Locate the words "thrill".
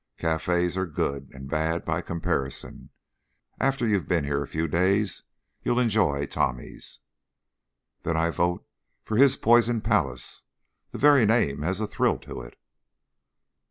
11.85-12.17